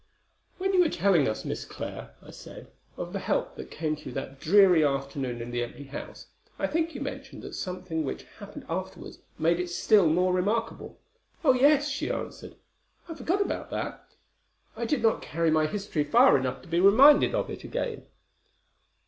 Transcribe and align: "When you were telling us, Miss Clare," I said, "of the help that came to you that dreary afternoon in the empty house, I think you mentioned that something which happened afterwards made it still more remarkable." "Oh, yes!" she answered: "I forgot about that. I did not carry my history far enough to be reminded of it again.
"When 0.57 0.73
you 0.73 0.79
were 0.79 0.89
telling 0.89 1.27
us, 1.27 1.45
Miss 1.45 1.63
Clare," 1.63 2.15
I 2.23 2.31
said, 2.31 2.71
"of 2.97 3.13
the 3.13 3.19
help 3.19 3.55
that 3.55 3.69
came 3.69 3.95
to 3.97 4.05
you 4.09 4.11
that 4.13 4.39
dreary 4.39 4.83
afternoon 4.83 5.43
in 5.43 5.51
the 5.51 5.61
empty 5.61 5.83
house, 5.83 6.25
I 6.57 6.65
think 6.65 6.95
you 6.95 7.01
mentioned 7.01 7.43
that 7.43 7.53
something 7.53 8.03
which 8.03 8.23
happened 8.39 8.65
afterwards 8.67 9.19
made 9.37 9.59
it 9.59 9.69
still 9.69 10.07
more 10.09 10.33
remarkable." 10.33 10.97
"Oh, 11.43 11.53
yes!" 11.53 11.87
she 11.87 12.09
answered: 12.09 12.55
"I 13.07 13.13
forgot 13.13 13.41
about 13.41 13.69
that. 13.69 14.03
I 14.75 14.85
did 14.85 15.03
not 15.03 15.21
carry 15.21 15.51
my 15.51 15.67
history 15.67 16.03
far 16.03 16.35
enough 16.35 16.63
to 16.63 16.67
be 16.67 16.79
reminded 16.79 17.35
of 17.35 17.51
it 17.51 17.63
again. 17.63 18.07